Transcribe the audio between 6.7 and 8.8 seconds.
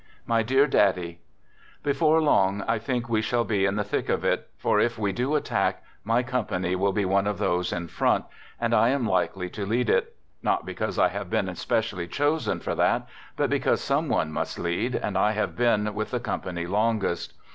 will be one of those in front, and